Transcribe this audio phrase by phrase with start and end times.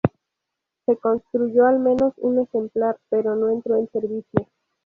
[0.87, 4.47] Se construyó al menos un ejemplar, pero no entró en servicio.